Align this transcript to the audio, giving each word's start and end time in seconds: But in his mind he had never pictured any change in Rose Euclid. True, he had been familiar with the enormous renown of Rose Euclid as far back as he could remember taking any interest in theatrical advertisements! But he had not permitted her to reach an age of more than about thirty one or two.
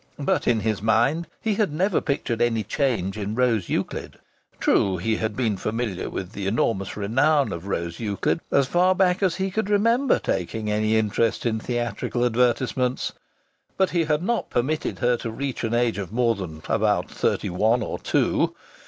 But 0.17 0.47
in 0.47 0.61
his 0.61 0.81
mind 0.81 1.27
he 1.39 1.53
had 1.53 1.71
never 1.71 2.01
pictured 2.01 2.41
any 2.41 2.63
change 2.63 3.19
in 3.19 3.35
Rose 3.35 3.69
Euclid. 3.69 4.17
True, 4.59 4.97
he 4.97 5.17
had 5.17 5.35
been 5.35 5.57
familiar 5.57 6.09
with 6.09 6.31
the 6.31 6.47
enormous 6.47 6.97
renown 6.97 7.53
of 7.53 7.67
Rose 7.67 7.99
Euclid 7.99 8.39
as 8.51 8.65
far 8.65 8.95
back 8.95 9.21
as 9.21 9.35
he 9.35 9.51
could 9.51 9.69
remember 9.69 10.17
taking 10.17 10.71
any 10.71 10.97
interest 10.97 11.45
in 11.45 11.59
theatrical 11.59 12.25
advertisements! 12.25 13.13
But 13.77 13.91
he 13.91 14.05
had 14.05 14.23
not 14.23 14.49
permitted 14.49 14.97
her 14.97 15.17
to 15.17 15.29
reach 15.29 15.63
an 15.63 15.75
age 15.75 15.99
of 15.99 16.11
more 16.11 16.33
than 16.33 16.63
about 16.67 17.11
thirty 17.11 17.51
one 17.51 17.83
or 17.83 17.99
two. 17.99 18.55